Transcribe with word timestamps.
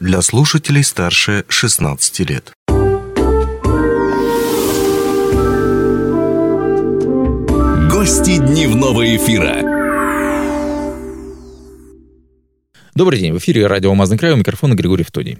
для 0.00 0.22
слушателей 0.22 0.82
старше 0.82 1.44
16 1.48 2.20
лет. 2.28 2.52
Гости 7.90 8.38
дневного 8.38 9.16
эфира. 9.16 9.74
Добрый 12.96 13.18
день, 13.18 13.32
в 13.32 13.38
эфире 13.38 13.66
радио 13.66 13.90
«Алмазный 13.90 14.16
край», 14.16 14.32
у 14.32 14.36
микрофона 14.36 14.74
Григорий 14.74 15.02
Втодий. 15.02 15.38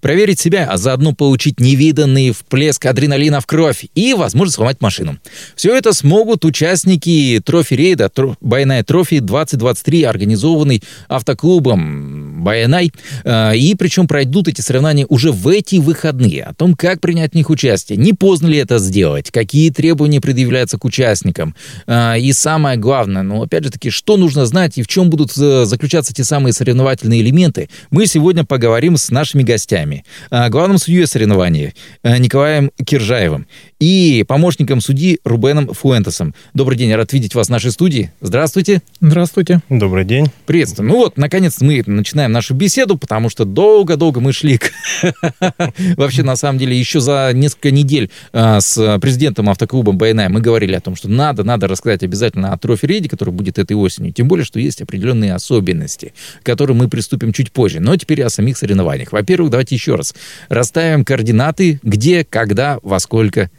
Проверить 0.00 0.40
себя, 0.40 0.66
а 0.70 0.78
заодно 0.78 1.14
получить 1.14 1.60
невиданный 1.60 2.30
вплеск 2.30 2.86
адреналина 2.86 3.42
в 3.42 3.46
кровь 3.46 3.84
и, 3.94 4.14
возможно, 4.14 4.52
сломать 4.52 4.80
машину. 4.80 5.18
Все 5.54 5.76
это 5.76 5.92
смогут 5.92 6.46
участники 6.46 7.42
трофи-рейда 7.44 8.10
«Байанай 8.40 8.82
Трофи 8.84 9.16
2023», 9.16 10.04
организованный 10.04 10.82
автоклубом 11.08 12.33
«Байнай». 12.44 12.92
Э, 13.24 13.56
и 13.56 13.74
причем 13.74 14.06
пройдут 14.06 14.48
эти 14.48 14.60
соревнования 14.60 15.06
уже 15.08 15.32
в 15.32 15.48
эти 15.48 15.76
выходные. 15.76 16.44
О 16.44 16.54
том, 16.54 16.74
как 16.74 17.00
принять 17.00 17.32
в 17.32 17.34
них 17.34 17.50
участие, 17.50 17.98
не 17.98 18.12
поздно 18.12 18.46
ли 18.46 18.58
это 18.58 18.78
сделать, 18.78 19.30
какие 19.30 19.70
требования 19.70 20.20
предъявляются 20.20 20.78
к 20.78 20.84
участникам. 20.84 21.54
Э, 21.86 22.18
и 22.18 22.32
самое 22.32 22.76
главное, 22.76 23.22
ну, 23.22 23.42
опять 23.42 23.64
же 23.64 23.70
таки, 23.70 23.90
что 23.90 24.16
нужно 24.16 24.46
знать 24.46 24.78
и 24.78 24.82
в 24.82 24.86
чем 24.86 25.10
будут 25.10 25.32
э, 25.36 25.64
заключаться 25.64 26.14
те 26.14 26.24
самые 26.24 26.52
соревновательные 26.52 27.20
элементы, 27.20 27.68
мы 27.90 28.06
сегодня 28.06 28.44
поговорим 28.44 28.96
с 28.96 29.10
нашими 29.10 29.42
гостями. 29.42 30.04
А, 30.30 30.48
главным 30.48 30.78
судьей 30.78 31.06
соревнований 31.06 31.74
а, 32.02 32.18
Николаем 32.18 32.70
Киржаевым 32.84 33.46
и 33.80 34.24
помощником 34.26 34.80
судьи 34.80 35.20
Рубеном 35.24 35.72
Фуэнтесом. 35.72 36.34
Добрый 36.54 36.78
день, 36.78 36.92
рад 36.94 37.12
видеть 37.12 37.34
вас 37.34 37.48
в 37.48 37.50
нашей 37.50 37.70
студии. 37.70 38.12
Здравствуйте. 38.20 38.82
Здравствуйте. 39.00 39.60
Добрый 39.68 40.04
день. 40.04 40.26
Приветствую. 40.46 40.88
Ну 40.88 40.96
вот, 40.96 41.16
наконец 41.16 41.60
мы 41.60 41.82
начинаем 41.86 42.32
нашу 42.34 42.54
беседу, 42.54 42.98
потому 42.98 43.30
что 43.30 43.44
долго-долго 43.44 44.20
мы 44.20 44.32
шли. 44.32 44.60
Вообще, 45.96 46.22
на 46.22 46.36
самом 46.36 46.58
деле, 46.58 46.78
еще 46.78 47.00
за 47.00 47.30
несколько 47.32 47.70
недель 47.70 48.10
а, 48.32 48.60
с 48.60 48.98
президентом 49.00 49.48
автоклуба 49.48 49.92
БНА 49.92 50.28
мы 50.28 50.40
говорили 50.40 50.74
о 50.74 50.80
том, 50.80 50.96
что 50.96 51.08
надо, 51.08 51.44
надо 51.44 51.66
рассказать 51.66 52.02
обязательно 52.02 52.52
о 52.52 52.58
трофе-рейде, 52.58 53.08
который 53.08 53.30
будет 53.32 53.58
этой 53.58 53.74
осенью. 53.74 54.12
Тем 54.12 54.28
более, 54.28 54.44
что 54.44 54.60
есть 54.60 54.82
определенные 54.82 55.34
особенности, 55.34 56.12
к 56.42 56.46
которым 56.46 56.78
мы 56.78 56.88
приступим 56.88 57.32
чуть 57.32 57.52
позже. 57.52 57.80
Но 57.80 57.96
теперь 57.96 58.22
о 58.22 58.28
самих 58.28 58.58
соревнованиях. 58.58 59.12
Во-первых, 59.12 59.50
давайте 59.50 59.74
еще 59.74 59.94
раз 59.94 60.14
расставим 60.48 61.04
координаты, 61.04 61.80
где, 61.82 62.24
когда, 62.24 62.78
во 62.82 63.00
сколько. 63.00 63.50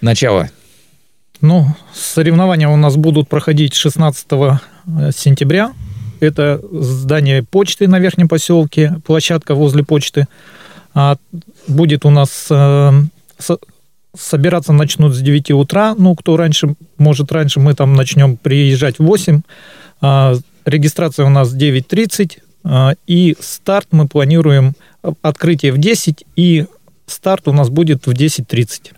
Начало. 0.00 0.50
Ну, 1.40 1.66
соревнования 1.94 2.68
у 2.68 2.76
нас 2.76 2.96
будут 2.96 3.28
проходить 3.28 3.74
16 3.74 4.26
э, 4.30 5.10
сентября. 5.14 5.72
Это 6.20 6.60
здание 6.70 7.42
почты 7.42 7.88
на 7.88 7.98
Верхнем 7.98 8.28
поселке, 8.28 8.96
площадка 9.04 9.54
возле 9.54 9.84
почты. 9.84 10.26
А 10.94 11.16
будет 11.66 12.04
у 12.04 12.10
нас 12.10 12.46
э, 12.50 12.92
собираться 14.16 14.72
начнут 14.72 15.14
с 15.14 15.20
9 15.20 15.50
утра. 15.52 15.94
Ну, 15.96 16.14
кто 16.14 16.36
раньше, 16.36 16.74
может, 16.98 17.32
раньше 17.32 17.60
мы 17.60 17.74
там 17.74 17.94
начнем 17.94 18.36
приезжать 18.36 18.98
в 18.98 19.04
8. 19.04 19.42
А, 20.00 20.34
регистрация 20.64 21.26
у 21.26 21.30
нас 21.30 21.54
9.30. 21.54 22.38
А, 22.64 22.94
и 23.06 23.36
старт 23.40 23.88
мы 23.90 24.08
планируем 24.08 24.74
открытие 25.22 25.72
в 25.72 25.78
10, 25.78 26.24
и 26.36 26.66
старт 27.06 27.48
у 27.48 27.52
нас 27.52 27.70
будет 27.70 28.06
в 28.06 28.10
10.30. 28.10 28.92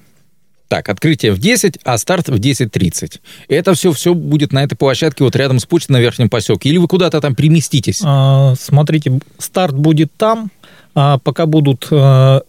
Так, 0.72 0.88
открытие 0.88 1.32
в 1.32 1.38
10, 1.38 1.80
а 1.84 1.98
старт 1.98 2.30
в 2.30 2.36
10.30. 2.36 3.20
Это 3.48 3.74
все, 3.74 3.92
все 3.92 4.14
будет 4.14 4.54
на 4.54 4.64
этой 4.64 4.74
площадке 4.74 5.22
вот 5.22 5.36
рядом 5.36 5.58
с 5.58 5.66
почтой 5.66 5.92
на 5.92 6.00
Верхнем 6.00 6.30
поселке? 6.30 6.70
Или 6.70 6.78
вы 6.78 6.88
куда-то 6.88 7.20
там 7.20 7.34
переместитесь? 7.34 8.00
А, 8.02 8.54
смотрите, 8.58 9.20
старт 9.36 9.74
будет 9.76 10.14
там, 10.16 10.50
а 10.94 11.18
пока 11.18 11.44
будут 11.44 11.88
а, 11.90 12.40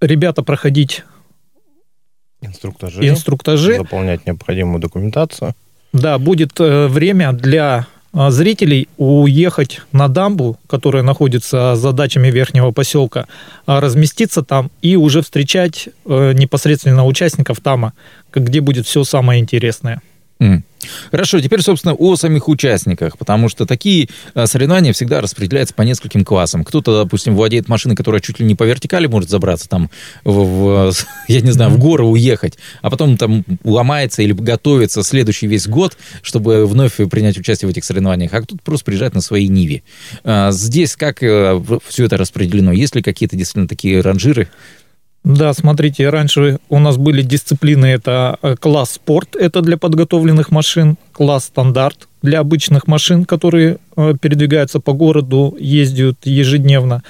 ребята 0.00 0.44
проходить 0.44 1.02
инструктажи, 2.40 3.08
инструктажи, 3.08 3.78
заполнять 3.78 4.24
необходимую 4.26 4.78
документацию. 4.78 5.54
Да, 5.92 6.18
будет 6.20 6.60
э, 6.60 6.86
время 6.86 7.32
для 7.32 7.88
зрителей 8.30 8.88
уехать 8.96 9.82
на 9.92 10.08
дамбу, 10.08 10.58
которая 10.68 11.02
находится 11.02 11.76
за 11.76 11.92
дачами 11.92 12.28
верхнего 12.28 12.70
поселка, 12.72 13.26
а, 13.66 13.80
разместиться 13.80 14.42
там 14.42 14.70
и 14.80 14.96
уже 14.96 15.20
встречать 15.20 15.88
э, 16.06 16.32
непосредственно 16.32 17.04
участников 17.04 17.60
тама, 17.60 17.92
где 18.34 18.60
будет 18.60 18.86
все 18.86 19.04
самое 19.04 19.40
интересное. 19.40 20.00
Mm. 20.38 20.62
Хорошо, 21.10 21.40
теперь, 21.40 21.62
собственно, 21.62 21.94
о 21.94 22.16
самих 22.16 22.48
участниках, 22.48 23.16
потому 23.16 23.48
что 23.48 23.64
такие 23.64 24.08
э, 24.34 24.46
соревнования 24.46 24.92
всегда 24.92 25.20
распределяются 25.20 25.74
по 25.74 25.82
нескольким 25.82 26.24
классам. 26.24 26.62
Кто-то, 26.62 27.04
допустим, 27.04 27.34
владеет 27.34 27.68
машиной, 27.68 27.96
которая 27.96 28.20
чуть 28.20 28.38
ли 28.38 28.46
не 28.46 28.54
по 28.54 28.64
вертикали 28.64 29.06
может 29.06 29.30
забраться, 29.30 29.68
там, 29.68 29.90
в, 30.24 30.90
в, 30.90 30.94
я 31.28 31.40
не 31.40 31.50
знаю, 31.52 31.70
в 31.70 31.78
горы 31.78 32.04
уехать, 32.04 32.58
а 32.82 32.90
потом 32.90 33.16
там 33.16 33.44
ломается 33.64 34.22
или 34.22 34.32
готовится 34.32 35.02
следующий 35.02 35.46
весь 35.46 35.66
год, 35.66 35.96
чтобы 36.22 36.66
вновь 36.66 36.96
принять 37.10 37.38
участие 37.38 37.68
в 37.68 37.70
этих 37.70 37.84
соревнованиях, 37.84 38.32
а 38.34 38.42
кто-то 38.42 38.60
просто 38.62 38.84
приезжает 38.84 39.14
на 39.14 39.22
своей 39.22 39.48
Ниве. 39.48 39.82
А, 40.22 40.50
здесь 40.52 40.96
как 40.96 41.22
э, 41.22 41.60
все 41.86 42.04
это 42.04 42.18
распределено? 42.18 42.72
Есть 42.72 42.94
ли 42.94 43.02
какие-то 43.02 43.36
действительно 43.36 43.68
такие 43.68 44.00
ранжиры? 44.02 44.48
Да, 45.26 45.52
смотрите, 45.54 46.08
раньше 46.08 46.60
у 46.68 46.78
нас 46.78 46.98
были 46.98 47.20
дисциплины, 47.20 47.86
это 47.86 48.38
э, 48.42 48.54
класс 48.54 48.92
спорт, 48.92 49.34
это 49.34 49.60
для 49.60 49.76
подготовленных 49.76 50.52
машин, 50.52 50.96
класс 51.10 51.46
стандарт 51.46 52.06
для 52.22 52.38
обычных 52.38 52.86
машин, 52.86 53.24
которые 53.24 53.78
э, 53.96 54.14
передвигаются 54.20 54.78
по 54.78 54.92
городу, 54.92 55.56
ездят 55.58 56.18
ежедневно. 56.22 57.02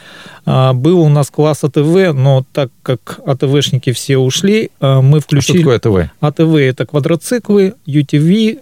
А, 0.47 0.72
был 0.72 1.00
у 1.00 1.10
нас 1.10 1.28
класс 1.28 1.62
АТВ, 1.62 2.15
но 2.15 2.43
так 2.54 2.71
как 2.82 3.21
АТВшники 3.27 3.93
все 3.93 4.16
ушли, 4.16 4.71
э, 4.81 5.00
мы 5.03 5.21
включили... 5.21 5.59
А 5.59 5.60
что 5.60 5.78
такое 5.78 6.04
АТВ? 6.06 6.12
АТВ 6.21 6.54
это 6.54 6.87
квадроциклы, 6.87 7.75
UTV, 7.87 8.60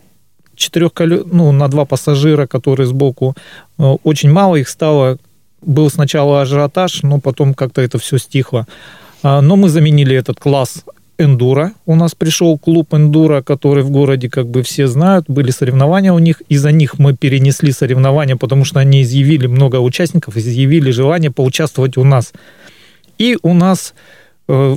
четырехколес... 0.56 1.26
ну, 1.30 1.52
на 1.52 1.68
два 1.68 1.84
пассажира, 1.84 2.48
которые 2.48 2.88
сбоку. 2.88 3.36
Очень 3.78 4.32
мало 4.32 4.56
их 4.56 4.68
стало. 4.68 5.18
Был 5.62 5.90
сначала 5.90 6.42
ажиотаж, 6.42 7.04
но 7.04 7.20
потом 7.20 7.54
как-то 7.54 7.82
это 7.82 8.00
все 8.00 8.18
стихло. 8.18 8.66
А, 9.24 9.40
но 9.40 9.56
мы 9.56 9.70
заменили 9.70 10.14
этот 10.14 10.38
класс 10.38 10.84
эндуро. 11.16 11.72
У 11.86 11.94
нас 11.94 12.14
пришел 12.14 12.58
клуб 12.58 12.92
эндуро, 12.92 13.40
который 13.40 13.82
в 13.82 13.90
городе, 13.90 14.28
как 14.28 14.48
бы 14.48 14.62
все 14.62 14.86
знают, 14.86 15.24
были 15.28 15.50
соревнования 15.50 16.12
у 16.12 16.18
них. 16.18 16.42
Из-за 16.50 16.72
них 16.72 16.98
мы 16.98 17.16
перенесли 17.16 17.72
соревнования, 17.72 18.36
потому 18.36 18.66
что 18.66 18.80
они 18.80 19.00
изъявили 19.00 19.46
много 19.46 19.76
участников, 19.76 20.36
изъявили 20.36 20.90
желание 20.90 21.30
поучаствовать 21.30 21.96
у 21.96 22.04
нас. 22.04 22.34
И 23.16 23.38
у 23.42 23.54
нас 23.54 23.94
э, 24.46 24.76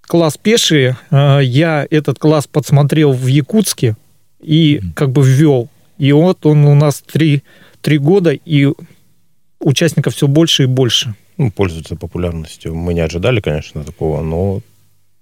класс 0.00 0.36
пешие. 0.36 0.96
Э, 1.12 1.38
я 1.40 1.86
этот 1.88 2.18
класс 2.18 2.48
подсмотрел 2.48 3.12
в 3.12 3.26
Якутске 3.28 3.94
и 4.42 4.80
как 4.96 5.12
бы 5.12 5.22
ввел. 5.24 5.68
И 5.98 6.10
вот 6.10 6.44
он 6.44 6.64
у 6.64 6.74
нас 6.74 7.04
три, 7.06 7.44
три 7.82 7.98
года, 7.98 8.32
и 8.32 8.72
участников 9.60 10.16
все 10.16 10.26
больше 10.26 10.64
и 10.64 10.66
больше 10.66 11.14
ну, 11.38 11.50
пользуется 11.50 11.96
популярностью. 11.96 12.74
Мы 12.74 12.94
не 12.94 13.00
ожидали, 13.00 13.40
конечно, 13.40 13.84
такого, 13.84 14.22
но 14.22 14.60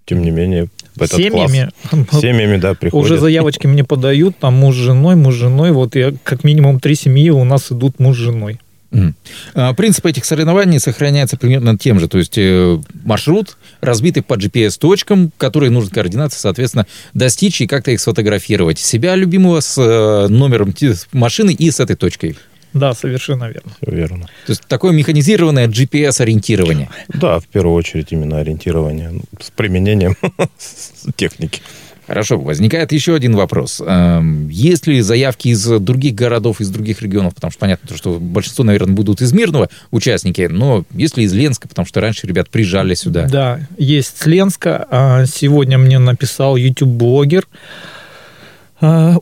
тем 0.06 0.22
не 0.22 0.30
менее, 0.30 0.68
в 0.94 1.02
этот 1.02 1.16
семьями, 1.16 1.70
класс. 1.88 2.20
Семьями, 2.20 2.58
да, 2.58 2.74
приходят. 2.74 3.04
Уже 3.04 3.18
заявочки 3.18 3.66
мне 3.66 3.84
подают, 3.84 4.36
там 4.38 4.54
муж 4.54 4.76
с 4.76 4.78
женой, 4.78 5.16
муж 5.16 5.34
с 5.34 5.38
женой. 5.38 5.72
Вот 5.72 5.96
я, 5.96 6.12
как 6.22 6.44
минимум 6.44 6.78
три 6.78 6.94
семьи 6.94 7.30
у 7.30 7.44
нас 7.44 7.72
идут 7.72 7.98
муж 7.98 8.16
с 8.16 8.20
женой. 8.20 8.60
Mm. 8.94 9.74
Принцип 9.74 10.06
этих 10.06 10.24
соревнований 10.24 10.78
сохраняется 10.78 11.36
примерно 11.36 11.76
тем 11.76 11.98
же. 11.98 12.06
То 12.06 12.18
есть 12.18 12.38
э, 12.38 12.78
маршрут, 13.02 13.56
разбитый 13.80 14.22
по 14.22 14.34
GPS-точкам, 14.34 15.32
которые 15.36 15.70
нужно 15.70 15.90
координации, 15.90 16.38
соответственно, 16.38 16.86
достичь 17.12 17.60
и 17.60 17.66
как-то 17.66 17.90
их 17.90 18.00
сфотографировать. 18.00 18.78
Себя 18.78 19.16
любимого 19.16 19.60
с 19.60 19.78
э, 19.78 20.28
номером 20.28 20.72
машины 21.12 21.52
и 21.52 21.70
с 21.70 21.80
этой 21.80 21.96
точкой. 21.96 22.36
Да, 22.74 22.92
совершенно 22.92 23.44
верно. 23.44 23.72
Все 23.80 23.90
верно. 23.90 24.26
То 24.46 24.50
есть 24.50 24.62
такое 24.66 24.92
механизированное 24.92 25.68
GPS-ориентирование. 25.68 26.88
Да, 27.08 27.38
в 27.38 27.46
первую 27.46 27.74
очередь 27.74 28.08
именно 28.10 28.40
ориентирование 28.40 29.20
с 29.40 29.50
применением 29.50 30.16
техники. 31.16 31.62
Хорошо, 32.06 32.38
возникает 32.38 32.92
еще 32.92 33.14
один 33.14 33.34
вопрос. 33.34 33.80
Эм, 33.84 34.48
есть 34.48 34.86
ли 34.86 35.00
заявки 35.00 35.48
из 35.48 35.66
других 35.66 36.14
городов, 36.14 36.60
из 36.60 36.68
других 36.68 37.00
регионов? 37.00 37.34
Потому 37.34 37.50
что 37.50 37.60
понятно, 37.60 37.96
что 37.96 38.18
большинство, 38.20 38.62
наверное, 38.62 38.94
будут 38.94 39.22
из 39.22 39.32
Мирного 39.32 39.70
участники, 39.90 40.48
но 40.50 40.84
есть 40.92 41.16
ли 41.16 41.24
из 41.24 41.32
Ленска? 41.32 41.66
Потому 41.66 41.86
что 41.86 42.00
раньше 42.00 42.26
ребят 42.26 42.50
приезжали 42.50 42.94
сюда. 42.94 43.26
Да, 43.26 43.60
есть 43.78 44.20
с 44.20 44.26
Ленска. 44.26 44.86
А 44.90 45.24
сегодня 45.24 45.78
мне 45.78 45.98
написал 45.98 46.56
YouTube-блогер, 46.56 47.46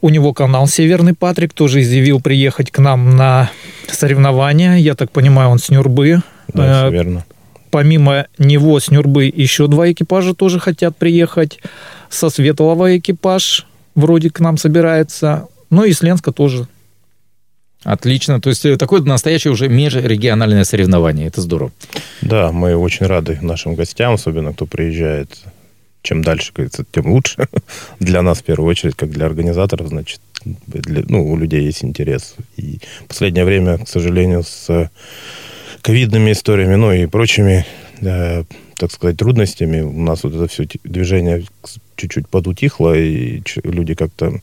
у 0.00 0.09
него 0.09 0.32
канал 0.32 0.67
«Северный 0.67 1.14
Патрик» 1.14 1.53
тоже 1.53 1.82
изъявил 1.82 2.20
приехать 2.20 2.70
к 2.70 2.79
нам 2.79 3.17
на 3.17 3.50
соревнования. 3.88 4.76
Я 4.76 4.94
так 4.94 5.11
понимаю, 5.11 5.50
он 5.50 5.59
с 5.59 5.69
Нюрбы. 5.69 6.23
Да, 6.53 6.87
все 6.87 6.91
верно. 6.91 7.25
Помимо 7.70 8.26
него 8.38 8.79
с 8.79 8.91
Нюрбы 8.91 9.32
еще 9.35 9.67
два 9.67 9.91
экипажа 9.91 10.35
тоже 10.35 10.61
хотят 10.61 10.97
приехать. 10.97 11.61
Со 12.11 12.29
Светлого 12.29 12.99
экипаж 12.99 13.67
вроде 13.94 14.31
к 14.31 14.41
нам 14.41 14.59
собирается. 14.59 15.49
Ну 15.70 15.85
и 15.85 15.93
с 15.93 16.03
Ленска 16.03 16.32
тоже. 16.32 16.69
Отлично. 17.85 18.41
То 18.41 18.50
есть 18.50 18.65
э, 18.65 18.76
такое 18.76 19.00
настоящее 19.00 19.53
уже 19.53 19.69
межрегиональное 19.69 20.65
соревнование. 20.65 21.26
Это 21.26 21.41
здорово. 21.41 21.73
Да, 22.20 22.53
мы 22.53 22.76
очень 22.76 23.06
рады 23.06 23.38
нашим 23.43 23.75
гостям, 23.75 24.15
особенно 24.15 24.53
кто 24.53 24.67
приезжает. 24.67 25.31
Чем 26.03 26.23
дальше, 26.23 26.53
говорится, 26.53 26.85
тем 26.91 27.07
лучше. 27.07 27.49
Для 28.01 28.23
нас, 28.23 28.41
в 28.41 28.45
первую 28.45 28.69
очередь, 28.69 28.97
как 28.97 29.11
для 29.11 29.27
организаторов, 29.27 29.89
значит, 29.89 30.21
для, 30.45 31.05
ну, 31.09 31.25
у 31.25 31.37
людей 31.37 31.63
есть 31.63 31.85
интерес. 31.85 32.35
И 32.57 32.81
в 33.05 33.09
последнее 33.09 33.45
время, 33.45 33.79
к 33.79 33.89
сожалению, 33.89 34.43
с 34.43 34.91
ковидными 35.83 36.33
историями, 36.33 36.75
ну 36.75 36.93
и 36.93 37.07
прочими, 37.07 37.65
э, 38.01 38.45
так 38.77 38.91
сказать, 38.91 39.17
трудностями, 39.17 39.81
у 39.81 40.01
нас 40.01 40.25
вот 40.25 40.35
это 40.35 40.49
все 40.49 40.67
движение 40.85 41.45
чуть-чуть 41.97 42.29
подутихло, 42.29 42.97
и 42.97 43.43
люди 43.63 43.95
как-то 43.95 44.41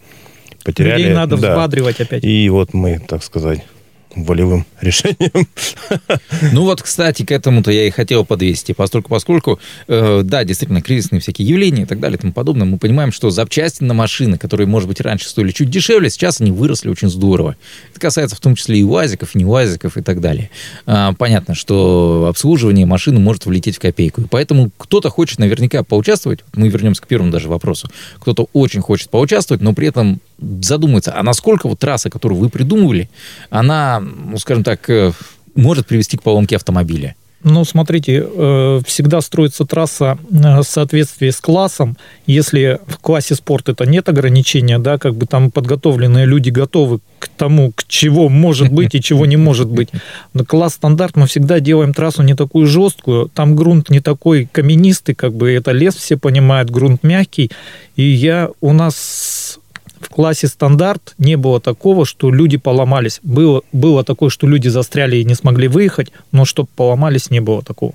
потеряли. 0.63 1.01
Людей 1.01 1.13
надо 1.13 1.37
да. 1.37 1.49
взбадривать 1.49 1.99
опять. 1.99 2.23
И 2.23 2.49
вот 2.49 2.73
мы, 2.73 2.99
так 2.99 3.23
сказать, 3.23 3.65
волевым 4.15 4.65
решением. 4.81 5.47
Ну 6.51 6.63
вот, 6.63 6.81
кстати, 6.81 7.23
к 7.23 7.31
этому-то 7.31 7.71
я 7.71 7.87
и 7.87 7.89
хотел 7.89 8.25
подвести, 8.25 8.73
поскольку, 8.73 9.09
поскольку 9.09 9.59
э, 9.87 10.21
да, 10.23 10.43
действительно, 10.43 10.81
кризисные 10.81 11.19
всякие 11.19 11.47
явления 11.47 11.83
и 11.83 11.85
так 11.85 11.99
далее 11.99 12.17
и 12.17 12.21
тому 12.21 12.33
подобное, 12.33 12.65
мы 12.65 12.77
понимаем, 12.77 13.11
что 13.11 13.29
запчасти 13.29 13.83
на 13.83 13.93
машины, 13.93 14.37
которые, 14.37 14.67
может 14.67 14.87
быть, 14.87 15.01
раньше 15.01 15.29
стоили 15.29 15.51
чуть 15.51 15.69
дешевле, 15.69 16.09
сейчас 16.09 16.41
они 16.41 16.51
выросли 16.51 16.89
очень 16.89 17.09
здорово. 17.09 17.55
Это 17.91 17.99
касается 17.99 18.35
в 18.35 18.39
том 18.39 18.55
числе 18.55 18.79
и 18.79 18.83
УАЗиков, 18.83 19.35
и 19.35 19.39
не 19.39 19.45
УАЗиков 19.45 19.97
и 19.97 20.01
так 20.01 20.21
далее. 20.21 20.49
А, 20.85 21.13
понятно, 21.13 21.55
что 21.55 22.27
обслуживание 22.29 22.85
машины 22.85 23.19
может 23.19 23.45
влететь 23.45 23.77
в 23.77 23.79
копейку, 23.79 24.21
и 24.21 24.25
поэтому 24.25 24.71
кто-то 24.77 25.09
хочет 25.09 25.39
наверняка 25.39 25.83
поучаствовать, 25.83 26.39
мы 26.53 26.69
вернемся 26.69 27.01
к 27.01 27.07
первому 27.07 27.31
даже 27.31 27.49
вопросу, 27.49 27.89
кто-то 28.19 28.47
очень 28.53 28.81
хочет 28.81 29.09
поучаствовать, 29.09 29.61
но 29.61 29.73
при 29.73 29.87
этом 29.87 30.21
задумается, 30.61 31.13
а 31.15 31.23
насколько 31.23 31.67
вот 31.67 31.79
трасса, 31.79 32.09
которую 32.09 32.39
вы 32.39 32.49
придумывали, 32.49 33.09
она, 33.49 33.99
ну, 33.99 34.37
скажем 34.37 34.63
так, 34.63 34.89
э, 34.89 35.11
может 35.55 35.87
привести 35.87 36.17
к 36.17 36.23
поломке 36.23 36.55
автомобиля? 36.55 37.15
Ну, 37.41 37.63
смотрите, 37.63 38.25
э, 38.25 38.81
всегда 38.85 39.21
строится 39.21 39.63
трасса 39.63 40.17
э, 40.29 40.59
в 40.59 40.63
соответствии 40.63 41.29
с 41.29 41.39
классом. 41.39 41.95
Если 42.25 42.79
в 42.85 42.97
классе 42.97 43.33
спорт 43.33 43.69
это 43.69 43.85
нет 43.85 44.09
ограничения, 44.09 44.77
да, 44.77 44.97
как 44.97 45.15
бы 45.15 45.25
там 45.25 45.49
подготовленные 45.49 46.25
люди 46.25 46.49
готовы 46.49 46.99
к 47.17 47.29
тому, 47.29 47.71
к 47.73 47.85
чего 47.87 48.27
может 48.27 48.73
быть 48.73 48.93
и 48.93 49.01
чего 49.01 49.25
не 49.25 49.37
может 49.37 49.69
быть. 49.69 49.87
Но 50.33 50.43
класс 50.43 50.73
стандарт 50.73 51.15
мы 51.15 51.27
всегда 51.27 51.61
делаем 51.61 51.93
трассу 51.93 52.23
не 52.23 52.33
такую 52.33 52.67
жесткую, 52.67 53.29
там 53.29 53.55
грунт 53.55 53.89
не 53.89 54.01
такой 54.01 54.49
каменистый, 54.51 55.15
как 55.15 55.33
бы 55.33 55.49
это 55.49 55.71
лес, 55.71 55.95
все 55.95 56.17
понимают, 56.17 56.69
грунт 56.69 57.03
мягкий. 57.03 57.51
И 57.95 58.03
я 58.03 58.49
у 58.59 58.73
нас 58.73 58.95
классе 60.19 60.47
стандарт 60.47 61.15
не 61.17 61.37
было 61.37 61.61
такого, 61.61 62.05
что 62.05 62.29
люди 62.29 62.57
поломались. 62.57 63.21
Было, 63.23 63.61
было 63.71 64.03
такое, 64.03 64.29
что 64.29 64.47
люди 64.47 64.67
застряли 64.67 65.15
и 65.15 65.23
не 65.23 65.33
смогли 65.33 65.69
выехать, 65.69 66.11
но 66.33 66.43
чтобы 66.43 66.67
поломались, 66.75 67.29
не 67.29 67.39
было 67.39 67.61
такого. 67.61 67.93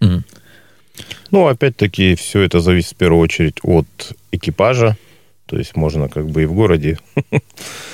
Угу. 0.00 0.22
Ну, 1.30 1.46
опять-таки, 1.46 2.14
все 2.14 2.40
это 2.40 2.60
зависит 2.60 2.92
в 2.92 2.96
первую 2.96 3.20
очередь 3.20 3.58
от 3.62 3.86
экипажа. 4.32 4.96
То 5.44 5.58
есть 5.58 5.76
можно 5.76 6.08
как 6.08 6.30
бы 6.30 6.44
и 6.44 6.46
в 6.46 6.54
городе 6.54 6.98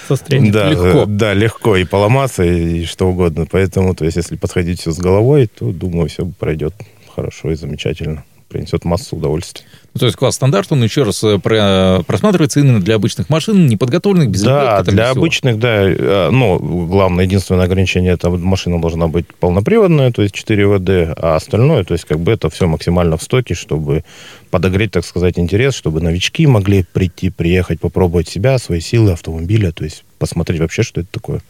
застрять 0.09 0.53
да, 0.53 0.71
легко. 0.71 1.05
Да, 1.07 1.35
легко 1.35 1.77
и 1.77 1.85
поломаться, 1.85 2.45
и 2.45 2.85
что 2.85 3.09
угодно. 3.09 3.45
Поэтому, 3.51 3.97
то 3.97 4.05
есть, 4.05 4.17
если 4.17 4.37
подходить 4.37 4.83
все 4.83 4.93
с 4.93 4.99
головой, 4.99 5.49
то, 5.49 5.73
думаю, 5.73 6.09
все 6.09 6.25
пройдет 6.27 6.75
хорошо 7.13 7.51
и 7.51 7.57
замечательно. 7.57 8.23
Принесет 8.55 8.85
массу 8.85 9.17
удовольствия. 9.17 9.67
Ну, 9.95 9.99
то 9.99 10.07
есть 10.07 10.17
класс 10.17 10.37
стандарт, 10.37 10.71
он 10.71 10.81
еще 10.85 11.03
раз 11.03 11.25
э, 11.25 11.41
про, 11.41 12.05
просматривается 12.07 12.61
именно 12.61 12.81
для 12.81 12.95
обычных 12.95 13.29
машин, 13.29 13.67
неподготовленных, 13.67 14.31
без 14.31 14.43
Да, 14.43 14.85
для 14.85 15.11
обычных, 15.11 15.59
да. 15.59 15.83
Э, 15.83 16.31
ну, 16.31 16.61
главное, 16.87 17.25
единственное 17.25 17.65
ограничение, 17.65 18.13
это 18.13 18.31
машина 18.31 18.81
должна 18.81 19.09
быть 19.09 19.27
полноприводная, 19.35 20.13
то 20.13 20.23
есть 20.23 20.37
4 20.37 20.69
ВД, 20.69 21.19
а 21.19 21.35
остальное, 21.35 21.83
то 21.83 21.95
есть 21.95 22.05
как 22.05 22.21
бы 22.21 22.31
это 22.31 22.49
все 22.49 22.69
максимально 22.69 23.17
в 23.17 23.25
стоке, 23.25 23.55
чтобы 23.55 24.05
подогреть, 24.53 24.93
так 24.93 25.05
сказать, 25.05 25.37
интерес, 25.37 25.75
чтобы 25.75 26.01
новички 26.01 26.47
могли 26.47 26.85
прийти, 26.85 27.31
приехать, 27.31 27.81
попробовать 27.81 28.29
себя, 28.29 28.59
свои 28.59 28.79
силы 28.79 29.11
автомобиля, 29.11 29.73
то 29.73 29.83
есть 29.83 30.05
посмотреть 30.21 30.61
вообще, 30.61 30.85
что 30.85 31.01
это 31.01 31.11
такое. 31.11 31.41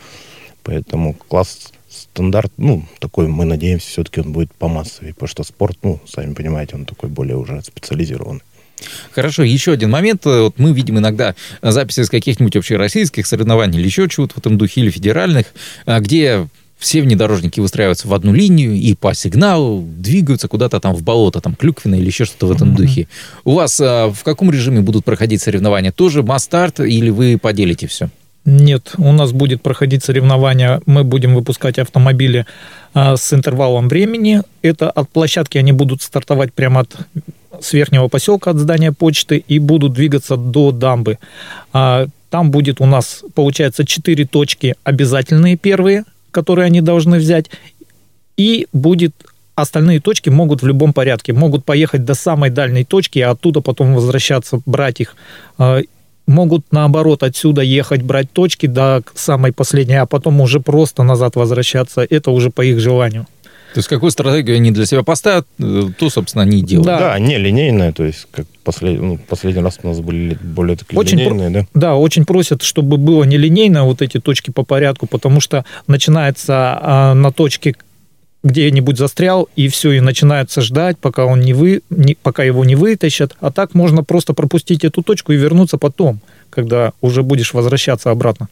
Поэтому 0.63 1.13
класс 1.13 1.71
стандарт, 2.15 2.53
ну, 2.57 2.85
такой, 3.01 3.27
мы 3.27 3.45
надеемся, 3.45 3.89
все-таки 3.89 4.21
он 4.21 4.33
будет 4.33 4.53
помассовее, 4.55 5.15
потому 5.15 5.29
что 5.29 5.43
спорт, 5.43 5.77
ну, 5.83 6.01
сами 6.07 6.33
понимаете, 6.33 6.77
он 6.77 6.85
такой 6.85 7.09
более 7.09 7.37
уже 7.37 7.61
специализированный. 7.61 8.43
Хорошо, 9.11 9.43
еще 9.43 9.73
один 9.73 9.91
момент. 9.91 10.25
Вот 10.25 10.59
мы 10.59 10.73
видим 10.73 10.99
иногда 10.99 11.35
записи 11.63 12.01
из 12.01 12.11
каких-нибудь 12.11 12.55
общероссийских 12.57 13.27
соревнований 13.27 13.79
или 13.79 13.87
еще 13.87 14.09
чего-то 14.09 14.35
в 14.35 14.39
этом 14.39 14.59
духе, 14.59 14.81
или 14.81 14.91
федеральных, 14.91 15.47
а, 15.87 15.99
где 16.01 16.47
все 16.79 17.03
внедорожники 17.03 17.61
выстраиваются 17.61 18.07
в 18.07 18.15
одну 18.15 18.33
линию 18.33 18.75
и 18.75 18.95
по 18.95 19.15
сигналу 19.15 19.83
двигаются 19.83 20.49
куда-то 20.49 20.81
там 20.81 20.95
в 20.95 21.03
болото, 21.03 21.41
там 21.41 21.55
клюквенно 21.57 21.97
или 21.97 22.07
еще 22.07 22.25
что-то 22.27 22.47
в 22.47 22.53
этом 22.53 22.73
mm-hmm. 22.73 22.77
духе. 22.77 23.09
У 23.45 23.55
вас 23.55 23.81
а, 23.81 24.09
в 24.11 24.23
каком 24.23 24.53
режиме 24.53 24.83
будут 24.83 25.05
проходить 25.05 25.43
соревнования? 25.43 25.91
Тоже 25.91 26.23
масс-старт 26.23 26.81
или 26.81 27.11
вы 27.11 27.39
поделите 27.39 27.89
все? 27.89 28.09
Нет, 28.45 28.95
у 28.99 29.13
нас 29.13 29.33
будет 29.33 29.63
проходить 29.63 30.05
соревнования, 30.05 30.83
мы 30.85 31.03
будем 31.03 31.35
выпускать 31.35 31.79
автомобили 31.79 32.45
а, 32.93 33.17
с 33.17 33.33
интервалом 33.33 33.89
времени. 33.89 34.43
Это 34.61 34.91
от 34.91 35.09
площадки 35.09 35.57
они 35.57 35.73
будут 35.73 36.03
стартовать 36.03 36.53
прямо 36.53 36.81
от 36.81 36.97
с 37.61 37.73
верхнего 37.73 38.09
поселка 38.09 38.51
от 38.51 38.59
здания 38.59 38.93
почты 38.93 39.39
и 39.39 39.59
будут 39.59 39.93
двигаться 39.93 40.37
до 40.37 40.73
дамбы. 40.73 41.19
А, 41.73 42.07
там 42.31 42.51
будет 42.51 42.81
у 42.81 42.87
нас, 42.87 43.23
получается, 43.35 43.87
четыре 43.87 44.27
точки 44.27 44.75
обязательные 44.85 45.57
первые, 45.57 46.05
которые 46.31 46.67
они 46.67 46.81
должны 46.81 47.19
взять, 47.19 47.51
и 48.37 48.67
будет 48.73 49.15
остальные 49.55 50.01
точки 50.01 50.31
могут 50.31 50.63
в 50.63 50.67
любом 50.67 50.93
порядке. 50.93 51.33
Могут 51.33 51.65
поехать 51.65 52.05
до 52.05 52.15
самой 52.15 52.51
дальней 52.51 52.85
точки, 52.85 53.21
а 53.21 53.31
оттуда 53.31 53.61
потом 53.61 53.95
возвращаться, 53.95 54.61
брать 54.67 55.01
их. 55.01 55.17
Могут 56.27 56.65
наоборот 56.73 57.23
отсюда 57.23 57.63
ехать, 57.63 58.03
брать 58.03 58.31
точки 58.33 58.67
до 58.67 59.03
самой 59.15 59.53
последней, 59.53 59.97
а 59.97 60.07
потом 60.07 60.41
уже 60.41 60.61
просто 60.61 61.03
назад 61.03 61.37
возвращаться. 61.37 62.07
Это 62.09 62.31
уже 62.31 62.51
по 62.51 62.63
их 62.63 62.81
желанию. 62.81 63.27
То 63.75 63.79
есть 63.79 63.89
какую 63.89 64.13
стратегию 64.13 64.55
они 64.55 64.71
для 64.71 64.87
себя 64.87 65.03
поставят, 65.03 65.49
э, 65.59 65.89
то, 65.99 66.09
собственно, 66.09 66.43
они 66.43 66.61
и 66.61 66.63
делают. 66.63 66.87
Да, 66.87 66.99
да 66.99 67.19
не 67.19 67.39
линейная, 67.39 67.93
то 67.93 68.05
есть 68.05 68.29
как 68.31 68.47
послед... 68.63 69.01
ну, 69.01 69.19
последний 69.19 69.63
раз 69.63 69.81
у 69.83 69.89
нас 69.89 69.99
были 69.99 70.39
более 70.41 70.77
такие 70.77 70.97
очень 70.97 71.19
линейные, 71.19 71.51
про... 71.51 71.61
да? 71.61 71.67
Да, 71.75 71.95
очень 71.97 72.25
просят, 72.25 72.63
чтобы 72.63 72.99
было 72.99 73.25
не 73.25 73.37
линейно, 73.37 73.85
вот 73.85 74.01
эти 74.01 74.21
точки 74.21 74.51
по 74.51 74.63
порядку, 74.63 75.09
потому 75.09 75.41
что 75.41 75.65
начинается 75.89 76.79
а, 76.81 77.15
на 77.15 77.33
точке 77.33 77.75
где-нибудь 78.45 78.99
застрял, 78.99 79.49
и 79.57 79.69
все, 79.69 79.93
и 79.93 80.01
начинается 80.01 80.61
ждать, 80.61 80.99
пока, 80.99 81.25
он 81.25 81.41
не 81.41 81.55
вы, 81.55 81.83
не, 81.91 82.17
пока 82.23 82.45
его 82.45 82.65
не 82.65 82.77
вытащат. 82.77 83.35
А 83.41 83.51
так 83.51 83.75
можно 83.75 84.05
просто 84.05 84.35
пропустить 84.35 84.85
эту 84.85 85.03
точку 85.03 85.33
и 85.33 85.37
вернуться 85.37 85.79
потом, 85.79 86.21
когда 86.51 86.93
уже 87.01 87.23
будешь 87.23 87.55
возвращаться 87.55 88.11
обратно. 88.11 88.49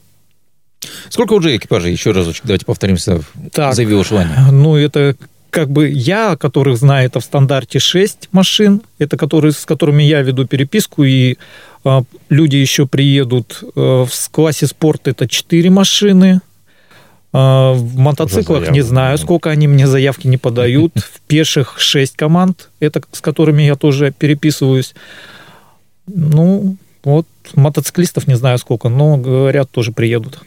Сколько 1.11 1.34
уже 1.34 1.54
экипажей? 1.54 1.92
Еще 1.92 2.11
разочек, 2.11 2.42
давайте 2.44 2.64
повторимся. 2.64 3.20
Так, 3.52 3.75
заявил 3.75 4.02
желание. 4.02 4.37
Ну, 4.50 4.76
это 4.76 5.14
как 5.50 5.68
бы 5.68 5.90
я, 5.90 6.37
которых 6.37 6.78
знаю, 6.78 7.06
это 7.06 7.20
в 7.20 7.25
стандарте 7.25 7.78
6 7.78 8.30
машин, 8.32 8.80
это 8.99 9.18
которые, 9.18 9.52
с 9.52 9.66
которыми 9.66 10.02
я 10.02 10.22
веду 10.22 10.46
переписку, 10.46 11.04
и 11.04 11.37
э, 11.84 12.02
люди 12.30 12.56
еще 12.56 12.87
приедут 12.87 13.62
э, 13.62 13.68
в 13.76 14.30
классе 14.30 14.66
спорт, 14.66 15.08
это 15.08 15.28
4 15.28 15.68
машины, 15.68 16.40
в 17.32 17.98
мотоциклах 17.98 18.70
не 18.70 18.82
знаю, 18.82 19.16
сколько 19.16 19.50
они 19.50 19.66
мне 19.66 19.86
заявки 19.86 20.26
не 20.26 20.36
подают. 20.36 20.92
В 20.96 21.20
пеших 21.22 21.76
6 21.78 22.16
команд, 22.16 22.68
это 22.78 23.02
с 23.12 23.20
которыми 23.20 23.62
я 23.62 23.74
тоже 23.74 24.12
переписываюсь. 24.16 24.94
Ну, 26.06 26.76
вот 27.04 27.26
мотоциклистов 27.54 28.26
не 28.28 28.34
знаю 28.34 28.58
сколько, 28.58 28.88
но 28.88 29.16
говорят, 29.16 29.70
тоже 29.70 29.92
приедут. 29.92 30.40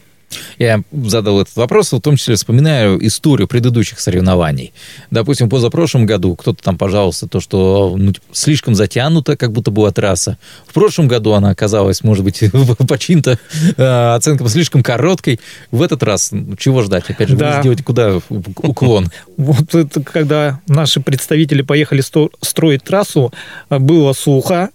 Я 0.58 0.82
задал 0.92 1.42
этот 1.42 1.56
вопрос, 1.56 1.92
в 1.92 2.02
том 2.02 2.16
числе 2.16 2.36
вспоминаю 2.36 3.06
историю 3.06 3.48
предыдущих 3.48 4.00
соревнований. 4.00 4.74
Допустим, 5.12 5.50
позапрошлом 5.50 6.06
году 6.06 6.36
кто-то 6.36 6.64
там 6.64 6.78
пожаловался, 6.78 7.28
то, 7.28 7.40
что 7.40 7.96
ну, 7.98 8.14
типа, 8.14 8.26
слишком 8.32 8.76
затянута, 8.76 9.38
как 9.38 9.52
будто 9.52 9.72
была 9.72 9.92
трасса. 9.92 10.38
В 10.68 10.74
прошлом 10.74 11.08
году 11.08 11.34
она 11.34 11.50
оказалась, 11.50 12.04
может 12.04 12.24
быть, 12.24 12.44
по 12.88 12.98
чьим-то 12.98 13.40
э, 13.78 14.16
оценкам 14.16 14.48
слишком 14.48 14.84
короткой. 14.84 15.40
В 15.72 15.82
этот 15.82 16.04
раз 16.04 16.32
ну, 16.32 16.56
чего 16.56 16.82
ждать? 16.82 17.10
Опять 17.10 17.30
же, 17.30 17.36
да. 17.36 17.60
сделать 17.62 17.84
куда 17.84 18.20
уклон? 18.30 19.12
Вот 19.38 19.76
это, 19.76 20.02
когда 20.02 20.60
наши 20.68 21.00
представители 21.02 21.62
поехали 21.62 22.02
строить 22.42 22.84
трассу, 22.84 23.34
было 23.70 24.14
сухо. 24.14 24.70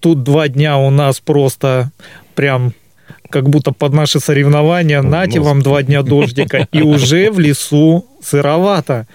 Тут 0.00 0.22
два 0.22 0.48
дня 0.48 0.78
у 0.78 0.90
нас 0.90 1.20
просто 1.20 1.90
прям 2.34 2.72
как 3.30 3.48
будто 3.48 3.72
под 3.72 3.92
наши 3.92 4.20
соревнования, 4.20 5.02
нате 5.02 5.40
вам 5.40 5.62
два 5.62 5.82
дня 5.82 6.02
дождика, 6.02 6.68
и 6.72 6.82
уже 6.82 7.30
в 7.30 7.38
лесу 7.38 8.06
сыровато. 8.22 9.06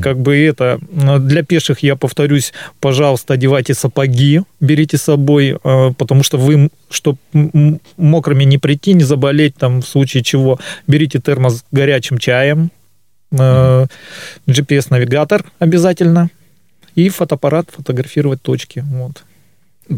Как 0.00 0.18
бы 0.18 0.36
это, 0.36 0.78
для 1.20 1.42
пеших 1.42 1.80
я 1.80 1.96
повторюсь, 1.96 2.52
пожалуйста, 2.80 3.34
одевайте 3.34 3.74
сапоги, 3.74 4.42
берите 4.60 4.96
с 4.96 5.02
собой, 5.02 5.58
э, 5.62 5.92
потому 5.96 6.22
что 6.22 6.38
вы, 6.38 6.68
чтобы 6.90 7.18
мокрыми 7.96 8.44
не 8.44 8.58
прийти, 8.58 8.92
не 8.92 9.04
заболеть 9.04 9.56
там 9.56 9.82
в 9.82 9.86
случае 9.88 10.22
чего, 10.22 10.60
берите 10.86 11.18
термос 11.18 11.58
с 11.58 11.64
горячим 11.72 12.18
чаем, 12.18 12.70
э, 13.32 13.86
GPS-навигатор 14.46 15.44
обязательно 15.58 16.30
и 16.94 17.08
фотоаппарат 17.08 17.68
фотографировать 17.70 18.42
точки. 18.42 18.84
Вот. 18.86 19.24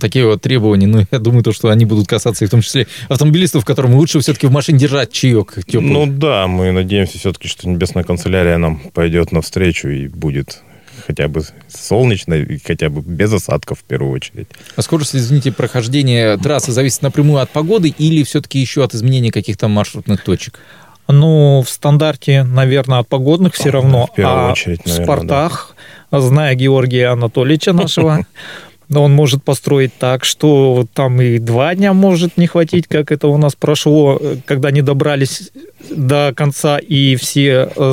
Такие 0.00 0.26
вот 0.26 0.42
требования, 0.42 0.86
ну, 0.86 1.04
я 1.10 1.18
думаю, 1.18 1.42
то, 1.42 1.52
что 1.52 1.68
они 1.68 1.84
будут 1.84 2.06
касаться 2.06 2.44
и 2.44 2.48
в 2.48 2.50
том 2.50 2.60
числе 2.60 2.86
автомобилистов, 3.08 3.64
которым 3.64 3.94
лучше 3.94 4.20
все-таки 4.20 4.46
в 4.46 4.52
машине 4.52 4.78
держать 4.78 5.12
чаек 5.12 5.54
теплый. 5.66 5.90
Ну 5.90 6.06
да, 6.06 6.46
мы 6.46 6.72
надеемся 6.72 7.18
все-таки, 7.18 7.48
что 7.48 7.68
Небесная 7.68 8.04
канцелярия 8.04 8.58
нам 8.58 8.78
пойдет 8.92 9.32
навстречу 9.32 9.88
и 9.88 10.08
будет 10.08 10.62
хотя 11.06 11.28
бы 11.28 11.42
солнечно 11.68 12.34
и 12.34 12.58
хотя 12.58 12.88
бы 12.88 13.02
без 13.02 13.32
осадков 13.32 13.80
в 13.80 13.84
первую 13.84 14.12
очередь. 14.12 14.48
А 14.76 14.82
скорость, 14.82 15.14
извините, 15.16 15.52
прохождения 15.52 16.36
трассы 16.38 16.72
зависит 16.72 17.02
напрямую 17.02 17.40
от 17.40 17.50
погоды 17.50 17.88
или 17.96 18.22
все-таки 18.22 18.58
еще 18.58 18.84
от 18.84 18.94
изменения 18.94 19.30
каких-то 19.30 19.68
маршрутных 19.68 20.22
точек? 20.22 20.60
Ну, 21.06 21.62
в 21.62 21.68
стандарте, 21.68 22.44
наверное, 22.44 23.00
от 23.00 23.08
погодных 23.08 23.54
все 23.54 23.70
равно. 23.70 24.06
в 24.06 24.14
первую 24.14 24.48
а 24.48 24.52
очередь, 24.52 24.82
в 24.82 24.86
наверное, 24.86 25.04
спортах, 25.04 25.76
зная 26.10 26.54
Георгия 26.54 27.08
Анатольевича 27.08 27.74
нашего, 27.74 28.26
он 29.00 29.12
может 29.12 29.42
построить 29.42 29.92
так, 29.98 30.24
что 30.24 30.86
там 30.94 31.20
и 31.20 31.38
два 31.38 31.74
дня 31.74 31.92
может 31.92 32.36
не 32.36 32.46
хватить, 32.46 32.86
как 32.86 33.12
это 33.12 33.28
у 33.28 33.36
нас 33.36 33.54
прошло, 33.54 34.20
когда 34.46 34.70
не 34.70 34.82
добрались 34.82 35.50
до 35.90 36.32
конца, 36.34 36.78
и 36.78 37.16
все 37.16 37.70
э, 37.74 37.92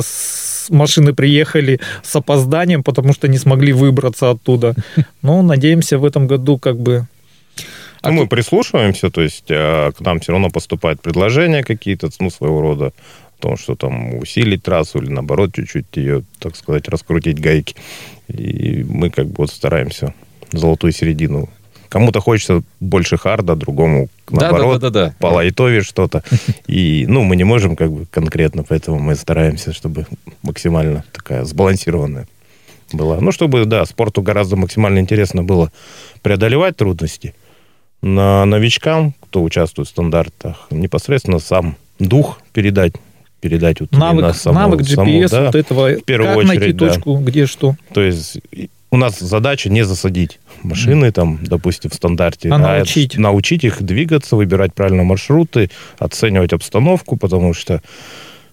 машины 0.68 1.14
приехали 1.14 1.80
с 2.02 2.14
опозданием, 2.16 2.82
потому 2.82 3.12
что 3.12 3.28
не 3.28 3.38
смогли 3.38 3.72
выбраться 3.72 4.30
оттуда. 4.30 4.74
Ну, 5.22 5.42
надеемся, 5.42 5.98
в 5.98 6.04
этом 6.04 6.26
году 6.26 6.58
как 6.58 6.78
бы 6.78 7.06
А 8.02 8.10
Ну, 8.10 8.22
мы 8.22 8.26
прислушиваемся, 8.26 9.10
то 9.10 9.20
есть 9.20 9.44
а, 9.50 9.92
к 9.92 10.00
нам 10.00 10.18
все 10.18 10.32
равно 10.32 10.50
поступают 10.50 11.00
предложения 11.00 11.62
какие-то, 11.62 12.10
ну, 12.18 12.28
своего 12.30 12.60
рода, 12.60 12.92
о 13.38 13.42
том, 13.42 13.56
что 13.56 13.76
там 13.76 14.16
усилить 14.16 14.64
трассу 14.64 14.98
или 14.98 15.10
наоборот 15.10 15.54
чуть-чуть 15.54 15.86
ее, 15.94 16.22
так 16.40 16.56
сказать, 16.56 16.88
раскрутить 16.88 17.40
гайки. 17.40 17.76
И 18.28 18.84
мы 18.88 19.10
как 19.10 19.26
бы 19.26 19.34
вот 19.38 19.50
стараемся 19.50 20.14
золотую 20.52 20.92
середину. 20.92 21.48
Кому-то 21.88 22.20
хочется 22.20 22.62
больше 22.80 23.18
харда, 23.18 23.54
другому 23.54 24.08
наоборот, 24.30 24.80
Да-да-да-да-да. 24.80 25.14
по 25.18 25.26
лайтове 25.26 25.82
что-то. 25.82 26.22
И, 26.66 27.04
ну, 27.06 27.22
мы 27.22 27.36
не 27.36 27.44
можем 27.44 27.76
как 27.76 27.92
бы 27.92 28.06
конкретно, 28.06 28.64
поэтому 28.64 28.98
мы 28.98 29.14
стараемся, 29.14 29.74
чтобы 29.74 30.06
максимально 30.42 31.04
такая 31.12 31.44
сбалансированная 31.44 32.26
была. 32.92 33.20
Ну, 33.20 33.30
чтобы, 33.30 33.66
да, 33.66 33.84
спорту 33.84 34.22
гораздо 34.22 34.56
максимально 34.56 35.00
интересно 35.00 35.42
было 35.42 35.70
преодолевать 36.22 36.76
трудности. 36.76 37.34
На 38.00 38.44
новичкам, 38.46 39.14
кто 39.20 39.42
участвует 39.42 39.88
в 39.88 39.90
стандартах, 39.90 40.68
непосредственно 40.70 41.38
сам 41.38 41.76
дух 41.98 42.40
передать, 42.52 42.94
передать 43.40 43.80
вот 43.80 43.92
навык, 43.92 44.34
саму- 44.34 44.58
навык 44.58 44.88
саму, 44.88 45.10
GPS 45.10 45.28
да. 45.30 45.46
вот 45.46 45.54
этого, 45.54 45.94
первую 46.00 46.36
как 46.36 46.44
найти 46.44 46.62
очередь, 46.62 46.76
да. 46.76 46.88
точку, 46.88 47.16
где 47.18 47.46
что. 47.46 47.76
То 47.92 48.00
есть 48.00 48.38
у 48.92 48.98
нас 48.98 49.18
задача 49.18 49.70
не 49.70 49.84
засадить 49.84 50.38
машины, 50.62 51.10
там, 51.12 51.38
допустим, 51.42 51.90
в 51.90 51.94
стандарте, 51.94 52.50
А 52.50 52.58
научить. 52.58 53.16
научить 53.16 53.64
их 53.64 53.82
двигаться, 53.82 54.36
выбирать 54.36 54.74
правильно 54.74 55.02
маршруты, 55.02 55.70
оценивать 55.98 56.52
обстановку, 56.52 57.16
потому 57.16 57.54
что 57.54 57.82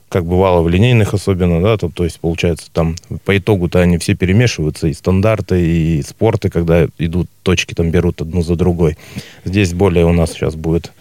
как 0.07 0.25
бывало 0.25 0.63
в 0.63 0.69
линейных 0.69 1.13
особенно, 1.13 1.61
да, 1.61 1.77
то, 1.77 1.89
то 1.89 2.05
есть 2.05 2.19
получается 2.21 2.69
там 2.71 2.95
по 3.25 3.37
итогу-то 3.37 3.79
они 3.79 3.97
все 3.97 4.15
перемешиваются, 4.15 4.87
и 4.87 4.93
стандарты, 4.93 5.61
и 5.61 6.01
спорты, 6.01 6.49
когда 6.49 6.87
идут, 6.97 7.27
точки 7.43 7.73
там 7.73 7.91
берут 7.91 8.21
одну 8.21 8.41
за 8.41 8.55
другой. 8.55 8.97
Здесь 9.43 9.73
более 9.73 10.05
у 10.05 10.13
нас 10.13 10.31
сейчас 10.31 10.55
будет 10.55 10.93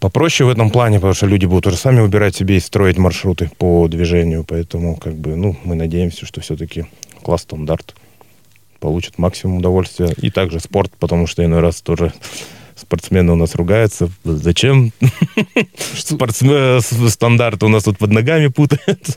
попроще 0.00 0.48
в 0.48 0.50
этом 0.50 0.70
плане, 0.70 0.96
потому 0.96 1.12
что 1.14 1.26
люди 1.26 1.44
будут 1.44 1.66
уже 1.66 1.76
сами 1.76 2.00
выбирать 2.00 2.34
себе 2.34 2.56
и 2.56 2.60
строить 2.60 2.96
маршруты 2.96 3.50
по 3.58 3.86
движению, 3.88 4.42
поэтому 4.42 4.96
как 4.96 5.14
бы, 5.14 5.36
ну, 5.36 5.56
мы 5.64 5.74
надеемся, 5.74 6.24
что 6.24 6.40
все-таки 6.40 6.86
класс 7.22 7.42
стандарт 7.42 7.94
получит 8.80 9.18
максимум 9.18 9.58
удовольствия. 9.58 10.12
И 10.16 10.30
также 10.30 10.60
спорт, 10.60 10.92
потому 10.98 11.26
что 11.26 11.44
иной 11.44 11.60
раз 11.60 11.80
тоже 11.80 12.12
спортсмены 12.80 13.32
у 13.32 13.36
нас 13.36 13.54
ругаются. 13.54 14.08
Зачем 14.24 14.92
спортсмен, 15.94 16.80
стандарт 17.08 17.62
у 17.62 17.68
нас 17.68 17.84
тут 17.84 17.98
под 17.98 18.12
ногами 18.12 18.48
путается? 18.48 19.16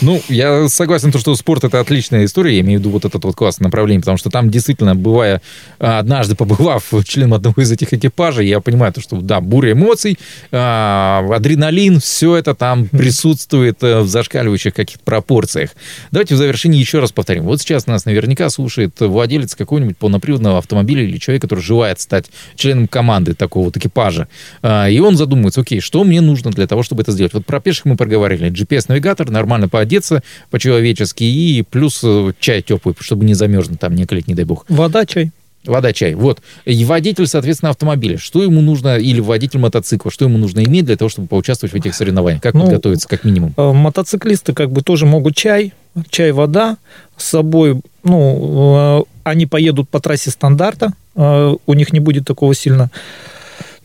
Ну, 0.00 0.20
я 0.28 0.68
согласен, 0.68 1.12
то, 1.12 1.18
что 1.18 1.34
спорт 1.34 1.64
это 1.64 1.80
отличная 1.80 2.24
история, 2.24 2.54
я 2.54 2.60
имею 2.60 2.78
в 2.78 2.82
виду 2.82 2.90
вот 2.90 3.04
это 3.04 3.18
вот 3.18 3.34
классное 3.34 3.66
направление, 3.66 4.00
потому 4.00 4.18
что 4.18 4.30
там 4.30 4.50
действительно, 4.50 4.94
бывая, 4.94 5.40
а, 5.78 5.98
однажды 5.98 6.34
побывав 6.34 6.92
членом 7.04 7.34
одного 7.34 7.62
из 7.62 7.70
этих 7.70 7.92
экипажей, 7.92 8.46
я 8.46 8.60
понимаю, 8.60 8.92
то, 8.92 9.00
что 9.00 9.20
да, 9.20 9.40
буря 9.40 9.72
эмоций, 9.72 10.18
а, 10.52 11.26
адреналин, 11.34 12.00
все 12.00 12.36
это 12.36 12.54
там 12.54 12.88
присутствует 12.88 13.82
э, 13.82 14.00
в 14.00 14.08
зашкаливающих 14.08 14.74
каких-то 14.74 15.04
пропорциях. 15.04 15.70
Давайте 16.10 16.34
в 16.34 16.38
завершении 16.38 16.78
еще 16.78 17.00
раз 17.00 17.12
повторим. 17.12 17.44
Вот 17.44 17.60
сейчас 17.60 17.86
нас 17.86 18.04
наверняка 18.04 18.50
слушает 18.50 18.98
владелец 19.00 19.54
какого-нибудь 19.54 19.96
полноприводного 19.96 20.58
автомобиля 20.58 21.02
или 21.02 21.18
человек, 21.18 21.42
который 21.42 21.60
желает 21.76 22.00
стать 22.00 22.30
членом 22.54 22.88
команды 22.88 23.34
такого 23.34 23.66
вот 23.66 23.76
экипажа. 23.76 24.28
А, 24.62 24.88
И 24.88 24.98
он 24.98 25.16
задумывается, 25.16 25.60
окей, 25.60 25.80
что 25.80 26.04
мне 26.04 26.20
нужно 26.20 26.50
для 26.50 26.66
того, 26.66 26.82
чтобы 26.82 27.02
это 27.02 27.12
сделать? 27.12 27.34
Вот 27.34 27.44
про 27.44 27.60
пеших 27.60 27.84
мы 27.84 27.96
проговорили. 27.96 28.50
GPS-навигатор, 28.50 29.30
нормально 29.30 29.68
поодеться 29.68 30.22
по-человечески 30.50 31.24
и 31.24 31.62
плюс 31.62 32.00
э, 32.02 32.32
чай 32.40 32.62
теплый, 32.62 32.94
чтобы 33.00 33.24
не 33.24 33.34
замерзнуть 33.34 33.78
там 33.78 33.94
несколько 33.94 34.14
лет, 34.16 34.28
не 34.28 34.34
дай 34.34 34.44
бог. 34.44 34.64
Вода, 34.68 35.04
чай. 35.04 35.32
Вода, 35.66 35.92
чай. 35.92 36.14
Вот. 36.14 36.40
И 36.64 36.84
водитель, 36.84 37.26
соответственно, 37.26 37.70
автомобиля. 37.70 38.18
Что 38.18 38.42
ему 38.42 38.60
нужно, 38.60 38.96
или 38.96 39.20
водитель 39.20 39.58
мотоцикла, 39.58 40.10
что 40.10 40.24
ему 40.24 40.38
нужно 40.38 40.64
иметь 40.64 40.84
для 40.84 40.96
того, 40.96 41.08
чтобы 41.08 41.28
поучаствовать 41.28 41.72
в 41.72 41.76
этих 41.76 41.94
соревнованиях? 41.94 42.42
Как 42.42 42.54
Ну, 42.54 42.62
подготовиться, 42.62 43.08
как 43.08 43.24
минимум? 43.24 43.54
Э, 43.56 43.72
Мотоциклисты 43.72 44.52
как 44.52 44.70
бы 44.70 44.82
тоже 44.82 45.06
могут 45.06 45.36
чай, 45.36 45.72
чай, 46.10 46.32
вода 46.32 46.76
с 47.16 47.24
собой. 47.24 47.80
Ну, 48.04 49.00
э, 49.00 49.04
они 49.24 49.46
поедут 49.46 49.88
по 49.88 50.00
трассе 50.00 50.30
стандарта, 50.30 50.92
э, 51.14 51.56
у 51.66 51.74
них 51.74 51.92
не 51.92 52.00
будет 52.00 52.26
такого 52.26 52.54
сильно. 52.54 52.90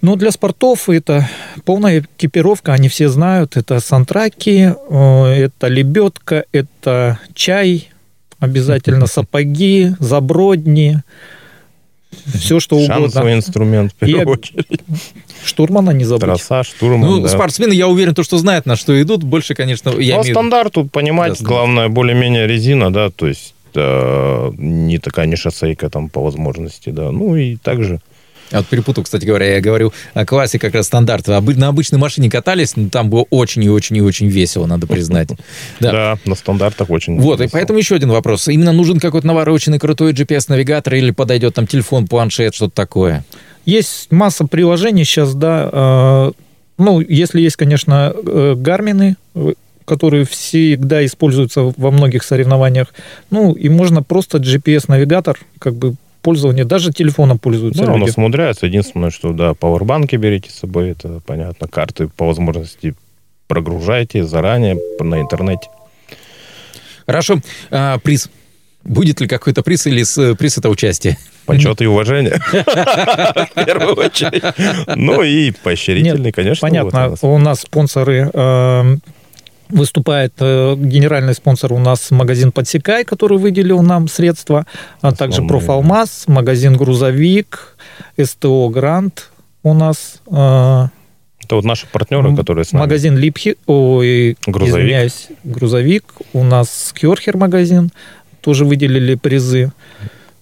Но 0.01 0.15
для 0.15 0.31
спортов 0.31 0.89
это 0.89 1.29
полная 1.63 1.99
экипировка, 2.17 2.73
они 2.73 2.89
все 2.89 3.07
знают. 3.07 3.55
Это 3.55 3.79
сантраки, 3.79 4.73
это 4.89 5.67
лебедка, 5.67 6.45
это 6.51 7.19
чай, 7.35 7.91
обязательно 8.39 9.05
сапоги, 9.05 9.91
забродни, 9.99 10.97
все 12.33 12.59
что 12.59 12.77
угодно. 12.77 12.95
Шансовый 12.95 13.33
инструмент, 13.35 13.93
в 13.99 14.03
И 14.03 14.07
первую 14.13 14.23
об- 14.33 14.39
очередь. 14.39 14.65
Штурмана 15.45 15.91
не 15.91 16.03
забудь. 16.03 16.21
Трасса, 16.21 16.63
штурман, 16.63 17.09
Ну, 17.09 17.21
да. 17.21 17.27
спортсмены, 17.29 17.73
я 17.73 17.87
уверен, 17.87 18.13
то, 18.13 18.23
что 18.23 18.37
знают, 18.37 18.65
на 18.65 18.75
что 18.75 18.99
идут. 19.01 19.23
Больше, 19.23 19.55
конечно, 19.55 19.89
я 19.89 19.95
Ну, 19.95 20.01
имею 20.01 20.23
виду- 20.23 20.33
стандарт 20.33 20.73
тут 20.73 20.91
понимать, 20.91 21.39
Да, 21.39 21.45
главное, 21.45 21.89
более-менее 21.89 22.47
резина, 22.47 22.91
да, 22.93 23.09
то 23.09 23.27
есть 23.27 23.53
э, 23.73 24.51
не 24.57 24.97
такая 24.97 25.25
не 25.27 25.35
шоссейка 25.37 25.89
там 25.89 26.09
по 26.09 26.21
возможности, 26.21 26.89
да. 26.89 27.11
Ну 27.11 27.35
и 27.37 27.55
также 27.55 28.01
Я 28.51 28.59
вот 28.59 28.67
перепутал, 28.67 29.03
кстати 29.03 29.25
говоря, 29.25 29.55
я 29.55 29.61
говорю 29.61 29.93
о 30.13 30.25
классе 30.25 30.59
как 30.59 30.73
раз 30.75 30.87
стандарта. 30.87 31.33
Обы- 31.37 31.57
На 31.57 31.69
обычной 31.69 31.99
машине 31.99 32.29
катались, 32.29 32.75
но 32.75 32.89
там 32.89 33.09
было 33.09 33.25
очень 33.29 33.63
и 33.63 33.69
очень 33.69 33.97
и 33.97 34.01
очень 34.01 34.27
весело, 34.27 34.65
надо 34.65 34.87
признать. 34.87 35.29
Да. 35.79 35.91
да, 35.91 36.17
на 36.25 36.35
стандартах 36.35 36.89
очень. 36.89 37.19
Вот, 37.19 37.39
и 37.39 37.43
весело. 37.43 37.57
поэтому 37.57 37.79
еще 37.79 37.95
один 37.95 38.09
вопрос. 38.09 38.47
Именно 38.47 38.71
нужен 38.73 38.99
какой-то 38.99 39.25
навороченный 39.27 39.79
крутой 39.79 40.13
GPS-навигатор 40.13 40.93
или 40.95 41.11
подойдет 41.11 41.55
там 41.55 41.67
телефон, 41.67 42.07
планшет, 42.07 42.53
что-то 42.55 42.73
такое? 42.75 43.23
Есть 43.65 44.11
масса 44.11 44.45
приложений 44.45 45.05
сейчас, 45.05 45.33
да. 45.35 45.69
э, 45.71 46.31
Ну, 46.77 46.99
если 46.99 47.41
есть, 47.41 47.55
конечно, 47.57 48.11
э, 48.15 48.55
гармины, 48.57 49.15
э, 49.35 49.53
которые 49.85 50.25
всегда 50.25 51.05
используются 51.05 51.73
во 51.77 51.91
многих 51.91 52.23
соревнованиях. 52.23 52.93
Ну, 53.29 53.53
и 53.53 53.67
можно 53.69 54.01
просто 54.03 54.37
GPS-навигатор, 54.39 55.37
как 55.59 55.75
бы 55.75 55.95
пользование, 56.21 56.65
даже 56.65 56.91
телефоном 56.91 57.39
пользуются 57.39 57.83
Да, 57.83 57.91
у 57.91 57.97
люди. 57.97 58.07
нас 58.07 58.17
умудряется. 58.17 58.65
Единственное, 58.65 59.09
что, 59.09 59.33
да, 59.33 59.53
пауэрбанки 59.53 60.15
берите 60.15 60.49
с 60.49 60.55
собой, 60.55 60.91
это 60.91 61.19
понятно. 61.25 61.67
Карты 61.67 62.07
по 62.07 62.25
возможности 62.25 62.95
прогружайте 63.47 64.23
заранее 64.23 64.77
на 64.99 65.19
интернете. 65.19 65.67
Хорошо. 67.05 67.39
А, 67.69 67.97
приз. 67.99 68.29
Будет 68.83 69.21
ли 69.21 69.27
какой-то 69.27 69.61
приз 69.61 69.85
или 69.85 70.01
с, 70.03 70.35
приз 70.35 70.57
это 70.57 70.69
участие? 70.69 71.17
Почет 71.45 71.81
и 71.81 71.85
уважение. 71.85 72.39
В 72.51 73.65
первую 73.65 73.95
очередь. 73.95 74.43
Ну 74.95 75.21
и 75.21 75.51
поощрительный, 75.51 76.31
конечно. 76.31 76.67
Понятно, 76.67 77.07
у 77.27 77.37
нас. 77.37 77.59
у 77.59 77.61
спонсоры 77.61 78.29
э, 78.33 78.97
выступает 79.71 80.33
э, 80.39 80.75
генеральный 80.77 81.33
спонсор 81.33 81.73
у 81.73 81.79
нас 81.79 82.11
магазин 82.11 82.51
Подсекай, 82.51 83.03
который 83.03 83.37
выделил 83.37 83.81
нам 83.81 84.07
средства, 84.07 84.65
а 85.01 85.11
также 85.13 85.43
Профалмаз, 85.43 86.25
магазин 86.27 86.77
Грузовик, 86.77 87.77
СТО 88.21 88.69
Грант 88.69 89.29
у 89.63 89.73
нас, 89.73 90.21
э, 90.27 90.87
Это 91.43 91.55
вот 91.55 91.65
наши 91.65 91.87
партнеры, 91.87 92.35
которые 92.35 92.65
с 92.65 92.71
нами. 92.71 92.83
магазин 92.83 93.17
Липхи, 93.17 93.57
ой, 93.65 94.37
Грузовик. 94.45 94.75
извиняюсь, 94.83 95.27
Грузовик, 95.43 96.05
у 96.33 96.43
нас 96.43 96.93
Кьорхер 96.95 97.37
магазин, 97.37 97.91
тоже 98.41 98.65
выделили 98.65 99.15
призы. 99.15 99.71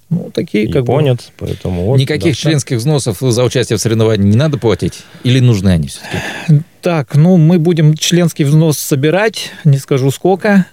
Ну, 0.09 0.31
такие 0.33 0.67
как 0.71 0.85
бы... 0.85 0.93
японец, 0.93 1.31
поэтому... 1.37 1.83
вот, 1.85 1.99
Никаких 1.99 2.33
да. 2.33 2.39
членских 2.41 2.77
взносов 2.77 3.17
за 3.19 3.43
участие 3.43 3.77
в 3.77 3.81
соревновании 3.81 4.27
не 4.27 4.35
надо 4.37 4.57
платить? 4.57 5.03
Или 5.23 5.39
нужны 5.39 5.69
они 5.69 5.87
все-таки? 5.87 6.63
Так, 6.81 7.15
ну, 7.15 7.37
мы 7.37 7.59
будем 7.59 7.93
членский 7.95 8.43
взнос 8.43 8.79
собирать, 8.79 9.51
не 9.65 9.77
скажу 9.77 10.09
сколько. 10.09 10.65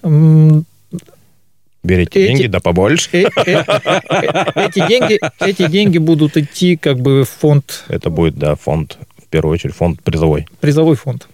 Берите 1.84 2.18
Эти- 2.20 2.26
деньги, 2.28 2.46
да 2.46 2.60
побольше. 2.60 3.08
э- 3.12 3.26
э- 3.46 3.62
э- 4.10 4.52
Эти 4.56 4.88
деньги, 4.88 5.20
эти 5.40 5.68
деньги 5.68 5.98
будут 5.98 6.36
идти 6.36 6.76
как 6.76 6.98
бы 6.98 7.24
в 7.24 7.28
фонд, 7.28 7.84
Это 7.88 8.10
будет, 8.10 8.36
да, 8.36 8.56
фонд, 8.56 8.98
в 9.22 9.26
первую 9.28 9.52
очередь, 9.54 9.74
фонд 9.74 10.02
призовой. 10.02 10.46
призовой 10.60 10.96
фонд. 10.96 11.28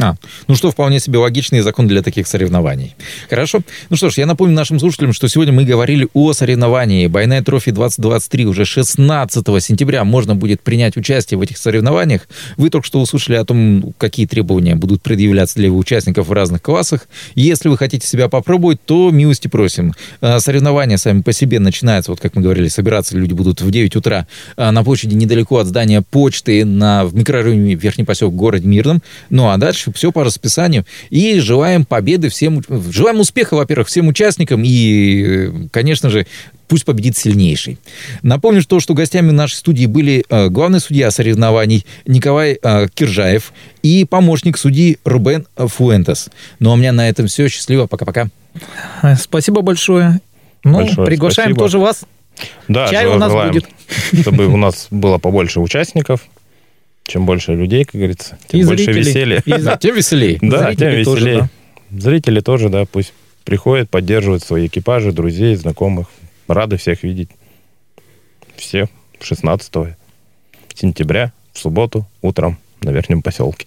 А, 0.00 0.16
ну 0.48 0.56
что, 0.56 0.72
вполне 0.72 0.98
себе 0.98 1.18
логичный 1.18 1.60
закон 1.60 1.86
для 1.86 2.02
таких 2.02 2.26
соревнований. 2.26 2.96
Хорошо. 3.30 3.60
Ну 3.90 3.96
что 3.96 4.10
ж, 4.10 4.18
я 4.18 4.26
напомню 4.26 4.52
нашим 4.52 4.80
слушателям, 4.80 5.12
что 5.12 5.28
сегодня 5.28 5.52
мы 5.52 5.64
говорили 5.64 6.08
о 6.14 6.32
соревновании. 6.32 7.06
Байная 7.06 7.42
трофи 7.44 7.70
2023 7.70 8.46
уже 8.46 8.64
16 8.64 9.46
сентября 9.62 10.02
можно 10.02 10.34
будет 10.34 10.62
принять 10.62 10.96
участие 10.96 11.38
в 11.38 11.42
этих 11.42 11.58
соревнованиях. 11.58 12.22
Вы 12.56 12.70
только 12.70 12.84
что 12.84 13.00
услышали 13.00 13.36
о 13.36 13.44
том, 13.44 13.94
какие 13.96 14.26
требования 14.26 14.74
будут 14.74 15.00
предъявляться 15.00 15.56
для 15.56 15.70
участников 15.70 16.26
в 16.26 16.32
разных 16.32 16.60
классах. 16.60 17.06
Если 17.36 17.68
вы 17.68 17.78
хотите 17.78 18.04
себя 18.04 18.28
попробовать, 18.28 18.80
то 18.84 19.12
милости 19.12 19.46
просим. 19.46 19.94
А, 20.20 20.40
Соревнования 20.40 20.96
сами 20.96 21.22
по 21.22 21.32
себе 21.32 21.60
начинаются, 21.60 22.10
вот 22.10 22.20
как 22.20 22.34
мы 22.34 22.42
говорили, 22.42 22.66
собираться 22.66 23.16
люди 23.16 23.32
будут 23.32 23.60
в 23.60 23.70
9 23.70 23.94
утра 23.94 24.26
а, 24.56 24.72
на 24.72 24.82
площади 24.82 25.14
недалеко 25.14 25.58
от 25.58 25.68
здания 25.68 26.02
почты 26.02 26.64
на, 26.64 27.04
в 27.04 27.14
микрорайоне 27.14 27.76
Верхний 27.76 28.02
поселок 28.02 28.34
в 28.34 28.36
городе 28.36 28.66
Мирном. 28.66 29.00
Ну 29.30 29.48
а 29.48 29.56
дальше 29.56 29.83
все 29.92 30.12
по 30.12 30.24
расписанию. 30.24 30.84
И 31.10 31.38
желаем 31.40 31.84
победы 31.84 32.28
всем, 32.28 32.62
желаем 32.90 33.20
успеха, 33.20 33.54
во-первых, 33.54 33.88
всем 33.88 34.08
участникам 34.08 34.62
и, 34.64 35.68
конечно 35.70 36.10
же, 36.10 36.26
пусть 36.68 36.84
победит 36.84 37.16
сильнейший. 37.16 37.78
Напомню, 38.22 38.62
что, 38.62 38.80
что 38.80 38.94
гостями 38.94 39.30
нашей 39.30 39.54
студии 39.54 39.86
были 39.86 40.24
э, 40.28 40.48
главный 40.48 40.80
судья 40.80 41.10
соревнований 41.10 41.84
Николай 42.06 42.58
э, 42.62 42.88
Киржаев 42.94 43.52
и 43.82 44.04
помощник 44.04 44.56
судьи 44.58 44.98
Рубен 45.04 45.46
Фуэнтес. 45.56 46.30
Ну 46.58 46.70
а 46.70 46.74
у 46.74 46.76
меня 46.76 46.92
на 46.92 47.08
этом 47.08 47.26
все. 47.26 47.48
Счастливо. 47.48 47.86
Пока-пока. 47.86 48.28
Э, 49.02 49.16
Спасибо 49.16 49.60
большое. 49.60 50.20
Ну, 50.64 50.78
Большое 50.78 51.06
приглашаем 51.06 51.50
спасибо. 51.50 51.64
тоже 51.64 51.78
вас. 51.78 52.04
Да, 52.68 52.88
Чай 52.88 53.06
у 53.06 53.18
нас 53.18 53.30
желаем, 53.30 53.52
будет. 53.52 53.66
Чтобы 54.22 54.46
у 54.46 54.56
нас 54.56 54.88
было 54.90 55.18
побольше 55.18 55.60
участников. 55.60 56.22
Чем 57.06 57.26
больше 57.26 57.52
людей, 57.54 57.84
как 57.84 57.94
говорится, 57.96 58.38
тем 58.48 58.60
И 58.60 58.64
больше 58.64 58.84
зрителей. 58.84 59.04
веселья. 59.04 59.42
И 59.44 59.52
Да, 59.62 59.76
тем 59.76 59.94
веселей. 59.94 60.38
Да, 60.40 60.74
тем 60.74 60.90
зрителей 60.90 61.04
тоже, 61.04 61.24
веселее. 61.26 61.50
Зрители 61.90 62.40
тоже, 62.40 62.68
да, 62.70 62.84
пусть 62.86 63.12
приходят, 63.44 63.90
поддерживают 63.90 64.42
свои 64.42 64.66
экипажи, 64.66 65.12
друзей, 65.12 65.54
знакомых. 65.54 66.08
Рады 66.48 66.76
всех 66.76 67.02
видеть. 67.02 67.28
Все 68.56 68.88
16 69.20 69.72
сентября, 70.74 71.32
в 71.52 71.58
субботу, 71.58 72.06
утром 72.22 72.58
на 72.80 72.90
Верхнем 72.90 73.22
поселке. 73.22 73.66